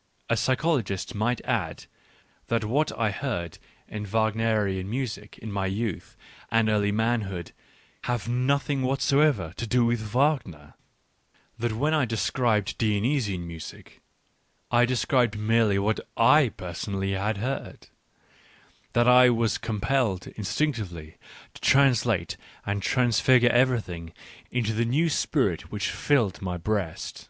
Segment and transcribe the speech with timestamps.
[0.30, 1.86] A psycho logist might add
[2.46, 3.58] that what I heard
[3.88, 6.16] in Wagnerian Digitized by Google 74 ECCE HOMO music in my youth
[6.52, 7.52] and early manhood
[8.02, 10.74] had nothing whatsoever to do with Wagner;
[11.58, 14.00] that when I de scribed Dionysian music,
[14.70, 17.88] I described merely what / personally had heard—
[18.92, 21.14] that I was compelled in stinctively
[21.54, 24.12] to translate and transfigure everything
[24.48, 27.28] into the new spirit which filled my breast.